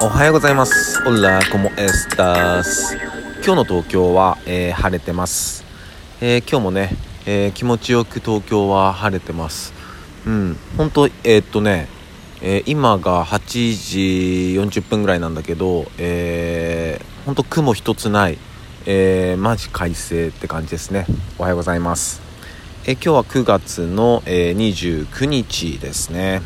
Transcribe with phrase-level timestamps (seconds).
[0.00, 1.02] おはようございます。
[1.08, 2.96] オラコモエスタス。
[3.44, 5.64] 今日の東京は、えー、晴れてます、
[6.20, 6.90] えー、今日もね、
[7.26, 9.74] えー、気持ちよく東京は晴れてます。
[10.24, 10.56] うん。
[10.76, 11.88] 本当え、っとね、
[12.42, 18.38] え今が8時40分ぐらいなんだけどえー、本当雲一つない
[18.86, 21.06] えマジ快晴って感じですね。
[21.38, 22.22] おはようございます。
[22.86, 26.40] え今日は9月の、え29日ですね。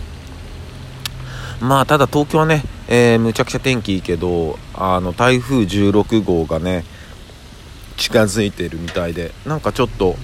[1.61, 6.85] まあただ東京はね、えー、むちゃくちゃ天気いいけどあの台風16号がね
[7.97, 10.15] 近づいてるみたいでなんかちょっと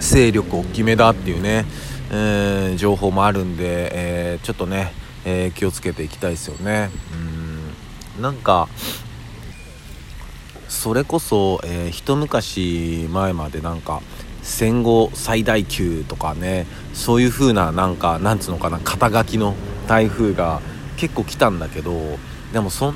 [0.00, 1.64] 勢力大きめだっていうね、
[2.10, 4.92] えー、情報もあるんで、えー、ちょっとね、
[5.24, 6.90] え気をつけていきたいですよね。
[8.16, 8.68] うんなんか
[10.68, 14.02] それこそ、え一昔前までなんか
[14.42, 19.54] 戦後最大級とかねそういう風ななんかなんつうのかな肩書きの
[19.86, 20.60] 台風が
[20.96, 22.18] 結構来たんだけど
[22.52, 22.94] でもそ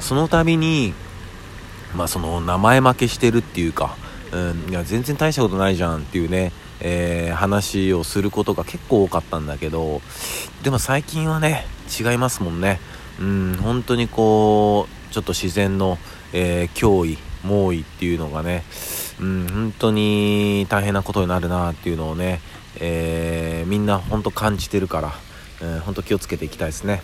[0.00, 0.94] その度に
[1.94, 3.96] まあその名前負けしてるっていうか、
[4.32, 10.00] うん、いや全然大したことないじゃんっていうね、えー、話をすることが結構多かったんだけど
[10.62, 11.66] でも最近はね
[12.00, 12.80] 違いますもんね。
[13.20, 15.98] うん本当にこうちょっと自然の、
[16.32, 18.64] えー、脅威猛威っていうのがね
[19.20, 22.40] うん本当に大変なことになるなっていうのをね、
[22.80, 25.12] えー、みんな本当感じてるから。
[25.62, 27.00] えー、本当気をつけていきたいですね。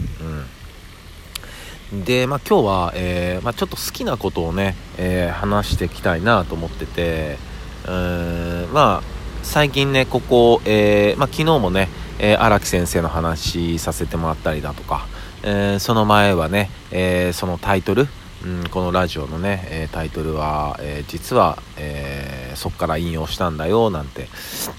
[1.92, 7.38] うん、で、まあ、今日は、えー、まあ、ちょっと好きなことをね、えー、話していきたいなと思ってて、
[7.86, 15.06] うーんまあ、最近ね、ここ、えまあ、昨日もね、え荒木先生の話させてもらったりだとか、
[15.44, 18.08] えその前はね、えそのタイトル、
[18.44, 24.28] うん、このラジオのね、えタイトルは、え実は、えそっから引用したんだよなんて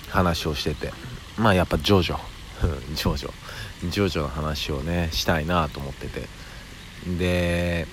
[0.09, 0.91] 話をしてて。
[1.37, 2.19] まあやっぱジョジョ。
[2.93, 3.31] ジョジョ。
[3.83, 6.27] ジョジョの話をねしたいなと思ってて。
[7.17, 7.87] で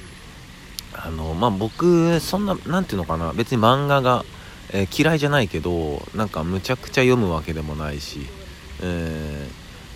[0.93, 3.33] あのまあ僕そんな何ていうのかな。
[3.33, 4.25] 別に漫画が、
[4.73, 8.27] えー、嫌いじゃないけどなんかむちゃくちゃ読むわけでもないし、
[8.83, 9.49] え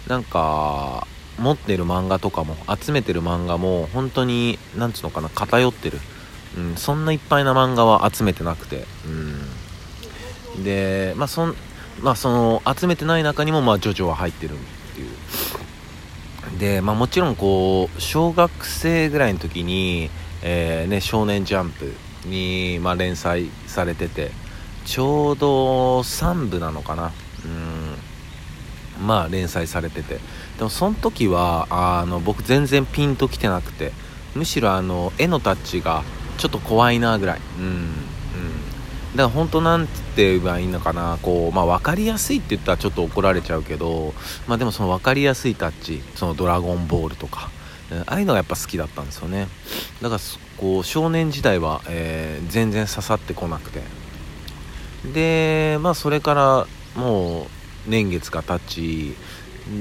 [0.06, 1.06] ー、なんか
[1.38, 5.98] 持ってる漫画とかも集めてる漫画も本当に何ていうのかな偏ってる、
[6.58, 8.84] うん、そんないっぱいな漫画は集めてなくて、
[10.56, 11.54] うん、でまあそん
[12.02, 14.54] まあその集めてない中にもまあジョジョは入ってる。
[16.60, 20.10] で、まあ、もちろんこう小学生ぐらいの時に、
[20.42, 21.94] えー、ね、少年ジャンプ
[22.26, 24.30] に、まあ、連載されてて
[24.84, 27.12] ちょうど3部なのかな。
[27.44, 29.06] うん。
[29.06, 30.18] まあ連載されてて。
[30.58, 33.92] でもその時はあの僕全然ピンときてなくて
[34.34, 36.02] むしろあの絵のタッチが
[36.38, 37.40] ちょっと怖いなぐらい。
[37.58, 38.09] うん。
[39.12, 44.14] だから本当なんて言えばいいのかなこう、まあ、分かりやすいって言ったらちょっと怒られちゃうけど、
[44.46, 47.50] まあ、でもその分かりやすいタッチそのドラゴンボールとか
[48.06, 49.48] ああいうのがやっぱ好きだったんですよね。
[50.00, 50.20] だから
[50.58, 53.82] こう少年時代は、えー、全然刺さってこなくて。
[55.12, 57.46] でまあそれからもう
[57.86, 59.16] 年月が経ち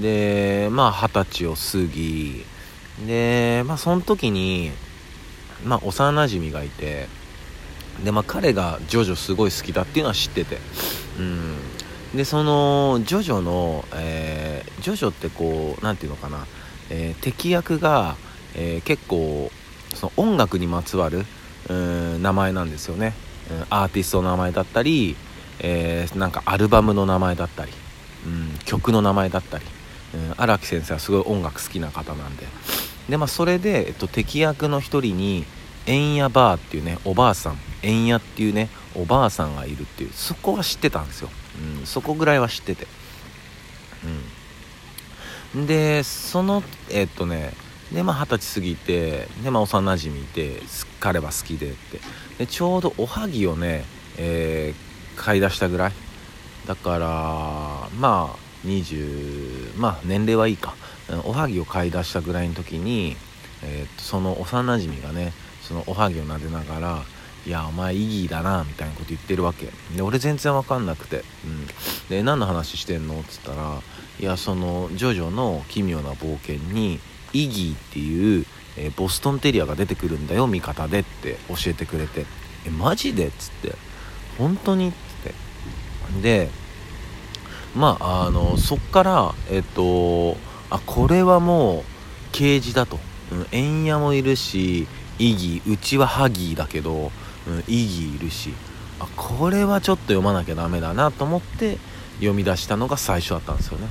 [0.02, 2.46] でまあ二十歳を過ぎ
[3.06, 4.72] でまあその時に
[5.66, 7.08] まあ幼なじみがいて
[8.04, 10.58] でまあ彼がジョジョすごい好きだっていうのは知ってて。
[11.20, 11.56] うん。
[12.16, 16.48] でそのジョジョの、えー、ジョジョってこう何て言うのかな、
[16.90, 18.16] えー、敵役が、
[18.56, 19.52] えー、結構
[19.94, 21.24] その音楽にまつわる
[21.70, 23.14] うん名前なんですよね、
[23.52, 25.16] うん、アーティストの名前だったり、
[25.60, 27.72] えー、なんかアルバムの名前だったり、
[28.26, 29.66] うん、曲の名前だったり。
[30.38, 32.48] 荒、うん、木先生はすごい音楽好きな方なんで。
[33.10, 35.46] で、まあ、それで、えっと、敵役の一人に
[35.86, 41.30] エンヤバーっていうねおばあさんエンヤっていうねおばあさんがいるっていうそこは知ってたんですよ、
[41.80, 42.88] うん、そこぐらいは知ってて。
[45.54, 45.66] うん。
[45.66, 47.54] でそのえっとね
[47.92, 50.62] でまあ二十歳過ぎてでまあ幼馴染いて
[51.00, 52.00] 彼は好きでって。
[52.38, 53.84] でちょうどおはぎをね、
[54.18, 55.92] えー、買い出したぐらい。
[56.68, 57.08] だから
[58.00, 60.76] まあ20まあ年齢はいいか。
[61.24, 63.18] おはぎを買い出したぐらいの時に、
[63.64, 65.34] えー、とその幼馴染がね
[65.70, 67.04] そのおはぎを撫でながら
[67.46, 69.70] いやお前イギーだなみたいなこと言ってるわけ。
[69.96, 71.68] で俺全然わかんなくて、うん、
[72.10, 73.20] で何の話してんの？
[73.20, 73.82] っつったら
[74.20, 77.00] いやそのジョジョの奇妙な冒険に
[77.32, 78.46] イギーっていう、
[78.78, 82.26] えー、ボストンテリアが出てくるんだよ味方でって教えてくれて
[82.66, 83.28] えマジで？
[83.28, 83.76] っつって
[84.40, 84.90] 本当に？
[84.90, 86.22] っつって。
[86.22, 86.50] で
[87.76, 90.36] まああのそっからえっと
[90.72, 91.84] あこれはもう
[92.32, 93.00] 刑事だと、
[93.32, 94.88] うん、円屋もいるし
[95.20, 97.12] イギーうちはハギーだけど
[97.48, 98.54] うん、イギーいるし
[99.00, 101.78] あこれはちょっと読まなきゃダメだなと思って
[102.16, 103.88] 読み出したのが最初だったんですよね、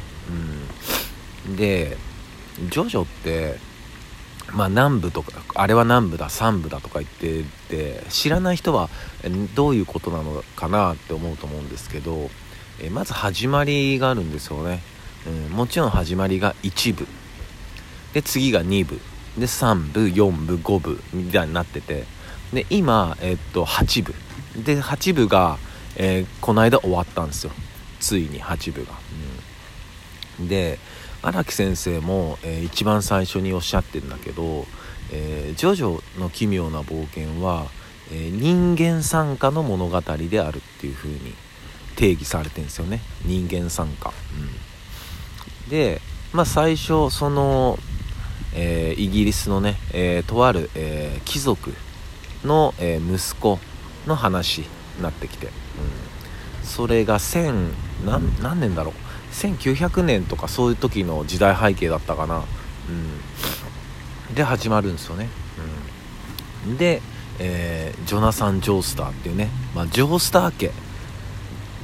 [1.48, 1.96] うん、で
[2.68, 3.56] ジョジョって
[4.52, 8.88] まあ南部とかあれは南部だ三部だとか言ってて知らない人は
[9.54, 12.30] どういうことなのかなって思うと思うんですけど、
[12.80, 14.80] えまず始まりがあるんですよね、
[15.26, 17.06] うん、もちろん始まりが1部。
[18.14, 18.98] で次が2部。
[19.38, 22.04] で3部4部5部みたいになってて。
[22.52, 24.14] で今、えっと8部。
[24.64, 25.58] で8部が、
[25.96, 27.52] えー、この間終わったんですよ。
[28.00, 28.92] ついに8部が、
[30.40, 30.78] うん、で
[31.22, 34.66] 荒木先生も、えー、一番最初におっしゃってるんだけど
[35.10, 37.66] 「えー、ジョジョの奇妙な冒険は」
[38.10, 41.34] えー、人間参加の物語であるっていう風に
[41.96, 43.02] 定義されてんですよね。
[43.24, 44.14] 人間参加、
[45.66, 46.00] うん、で
[46.32, 47.78] まあ最初その、
[48.60, 51.72] えー、イギリスのね、えー、とある、え貴族
[52.44, 53.60] の、え息子
[54.06, 54.66] の話に
[55.02, 55.52] なってきて、うん、
[56.64, 57.70] それが1000
[58.04, 58.94] 何何年だろう。
[59.32, 62.38] 1900年とかそういう時の時代背景だったかな、
[64.28, 65.28] うん、で始まるんですよね、
[66.66, 67.02] うん、で、
[67.38, 70.72] え、ジョナサン・ジョースターっていうね、まあ、ジョースター家。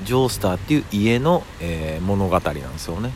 [0.04, 3.12] ジョースターっていう家の、え、物語なんですよね、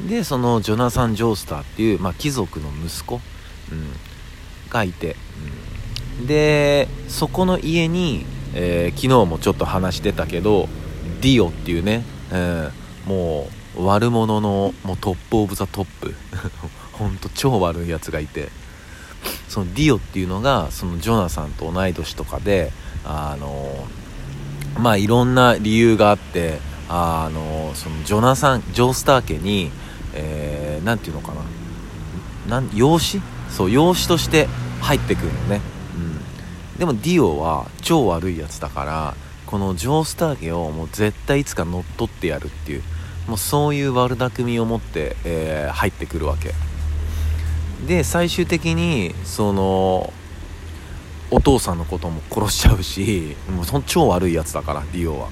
[0.00, 3.20] でそのジョナサン・ジョースターっていう、まあ、貴族の息子、
[3.72, 3.92] うん、
[4.70, 5.16] がいて、
[6.18, 10.68] うん、でそこの家に、えー、昨日もちょっと話してたけど
[11.20, 16.14] ディオっていうねえー、もう悪者のもう top of the top。
[16.92, 18.50] ほんと超悪いやつがいて。
[19.48, 22.72] そのディオっていうのがそのジョナサンと同い年とかで
[23.04, 23.86] あの
[24.78, 29.70] まあいろんな理由があってあのそのジョナサンジョースター家に、
[30.16, 31.34] えー、て言うのか
[32.48, 32.60] な。
[32.60, 33.20] なん養子？
[33.50, 34.48] そう養子として
[34.80, 35.60] 入ってくるのね、
[35.96, 39.14] うん、でもディオは超悪いやつだから
[39.46, 42.82] このジョースター家をもう絶対いつか乗っ取ってやるっていう
[43.28, 46.54] もうそういう悪巧みを持って、えー、入ってくるわけ。
[47.86, 50.12] で最終的にその
[51.30, 55.28] お父さんのことも殺しちゃうしもうそ超悪いやつだからディオは、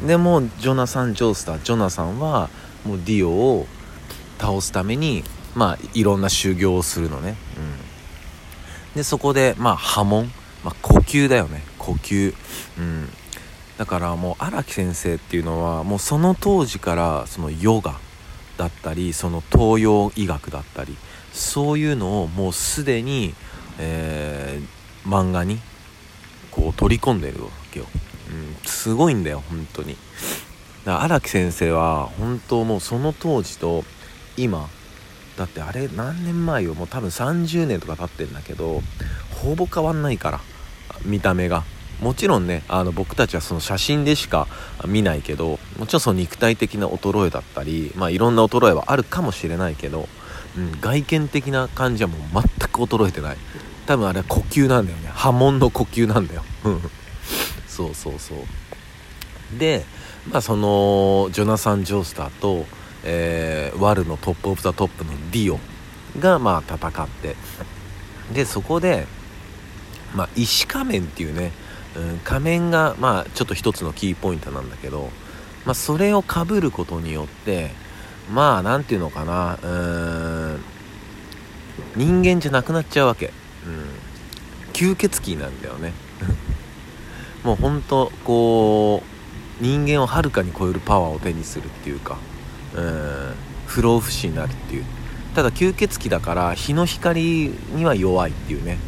[0.00, 2.48] うん、でもジョナサン・ジョースタージョナサンは
[2.88, 3.66] もうディオを
[4.38, 5.22] 倒すために
[5.54, 10.32] まあいろんな修行をするのね、うん、でそこでまあ波紋、
[10.64, 11.62] まあ、呼吸だよね。
[11.78, 12.34] 呼吸。
[12.78, 13.08] うん。
[13.76, 18.00] だからもう荒木先生っていうのはもうその当時からそのヨガ
[18.56, 20.96] だったりその東洋医学だったり
[21.32, 23.34] そういうのをもうすでに、
[23.78, 25.60] えー、漫画に
[26.50, 27.86] こう取り込んでるわけよ、
[28.32, 29.96] うん、すごいんだよ本当に。
[30.90, 33.84] 荒木先生は本当もうその当時と
[34.36, 34.68] 今
[35.36, 38.82] だってあれ何年前よもう多分30年とか経ってんだけど
[39.42, 40.40] ほぼ変わんないから
[41.04, 41.64] 見た目が。
[42.00, 44.46] もちろんねあの僕たちはその写真でしか
[44.86, 50.08] 見ないけどもちろんその肉体的な衰えだったり、まあ、いろんな衰えはあるかもしれないけど、
[50.56, 53.36] うん、外見的な感じはもう全く衰えてない。
[53.86, 55.08] 多分あれは呼吸なんだよね。
[55.08, 56.44] 波紋の呼吸なんだよ。
[57.66, 59.58] そうそうそう。
[59.58, 59.84] で
[60.30, 62.66] まあそのジョナサン・ジョースターと、
[63.04, 65.58] えー、ワルのトップ・オブ・ザ・トップのディオ
[66.20, 67.36] がまあ戦って
[68.32, 69.06] でそこで
[70.14, 71.52] まあ石仮面っていうね
[71.96, 75.10] うん、仮面が、まあ、ちょっと一つのキーポイントなんだけど、
[75.64, 77.70] まあ、それをかぶることによって
[78.30, 80.60] まあ何て言うのかなうーん
[81.96, 83.32] 人間じゃなくなっちゃうわけ、
[83.66, 85.92] うん、吸血鬼なんだよね。
[87.44, 89.17] もうほんとこう
[89.60, 92.18] 人間をはるかに超えるパワーを手にするっていうか
[92.74, 93.34] うん
[93.66, 94.84] 不老不死になるっていう。
[95.34, 98.78] ただ吸血鬼だから日の光には弱いっていうね。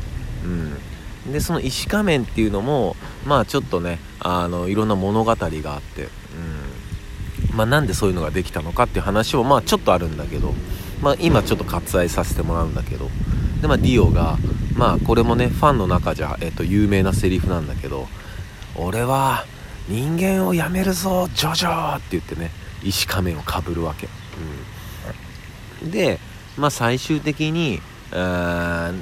[0.44, 1.32] うん。
[1.32, 2.96] でその石仮面っていうのも
[3.26, 5.36] まあちょっとねあのいろんな物語が
[5.74, 6.10] あって、うん。
[7.54, 10.54] まあ、なんでそういうのができたのかっていう話もまあちょっとあるんだけど、
[11.00, 13.08] まあ、今ちょっと割愛させてもらうんだけど
[13.60, 14.38] で、まあ、ディオが
[14.74, 18.08] まあこれもねファンの中じゃ、えっと、有名なセリフなんだけど
[18.76, 19.44] 「俺は
[19.90, 24.08] 人間をやめるぞジョジョ!」って言ってね石仮面をかぶるわけ、
[25.82, 26.18] うん、で
[26.56, 28.92] まあ最終的にジョ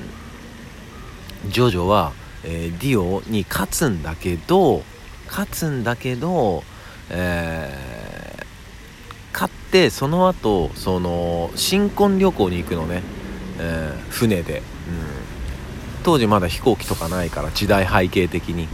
[1.70, 4.82] ジョは、えー、ディオに勝つんだけど
[5.28, 6.64] 勝つんだけど、
[7.10, 8.44] えー、
[9.32, 13.02] 勝ってその後その新婚旅行に行くのね、
[13.58, 14.64] えー、船で、うん、
[16.02, 18.68] 当時まだ飛行機とかないから時代背景的に、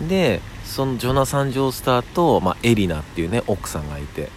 [0.00, 4.28] うん、でそのジョナサン・ジョースターと、まあ、エリナっていうね奥さんがいて、うん、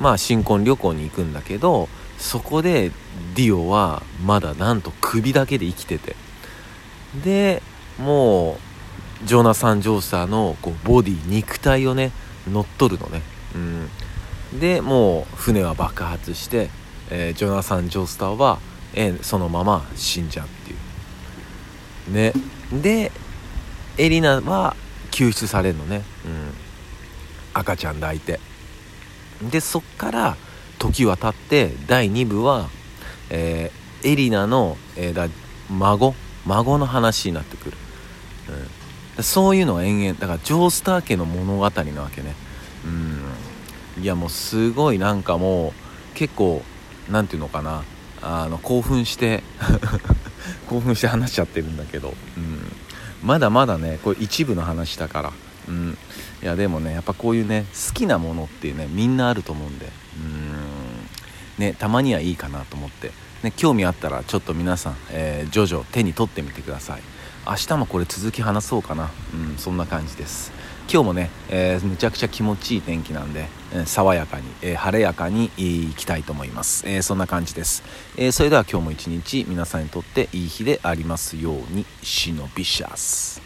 [0.00, 2.90] まあ新婚旅行に行くんだけどそこで
[3.34, 6.16] ディオはまだなんと首だけで生きてて。
[7.24, 7.62] で
[8.00, 8.54] も
[9.22, 12.10] うジョナサン・ジョースターのこうボディ肉体をね
[12.50, 13.22] 乗っ取るのね、
[13.54, 16.70] うん、でもう船は爆発して
[17.10, 18.58] えー、ジョナサン・ジョースターは、
[18.94, 20.76] えー、そのまま死んじゃうってい
[22.10, 22.12] う。
[22.12, 22.32] ね。
[22.72, 23.12] で
[23.98, 24.74] エリナは
[25.14, 26.50] 救出されるのね、うん、
[27.54, 28.40] 赤ちゃん抱いて。
[29.50, 30.36] でそっから
[30.78, 32.68] 時は経って第2部は、
[33.30, 35.28] えー、エリナの、えー、だ
[35.70, 36.14] 孫？
[36.46, 37.76] 孫の話になってくる、
[39.16, 41.68] うん、そういうのは延々だからジョースター家の物語な
[42.02, 42.34] わけね。
[42.84, 44.02] うん。
[44.02, 45.72] いやもうすごいなんかもう
[46.14, 46.62] 結構
[47.08, 47.84] 何て言うのかな。
[48.20, 49.42] あの興奮して
[50.68, 52.72] 興奮して話しちゃってるんだけど、うん、
[53.24, 55.32] まだまだねこれ一部の話だから、
[55.68, 55.98] うん、
[56.42, 59.86] いやでもねやっぱこういうね好きなものっていうねみんなあると思うんで。
[59.86, 60.54] うん。
[61.58, 63.12] ねたまにはいいかなと思って、
[63.42, 67.00] ね、興味あったらちょっと皆さん、えー、ジョジョ手に取ってみてください。
[67.46, 69.10] 明日もこれ続き話そうかな。
[69.32, 70.52] うんそんな感じです。
[70.90, 77.82] 今日もね、えー、むちゃくちゃ気持ちいい天気なんで、えー、爽やかに、えー、晴れやかにいきたいと思います、えそんな感じです、
[78.16, 83.43] えそれでは今日も一日皆さんにとっていい日でありますようにシノビシャス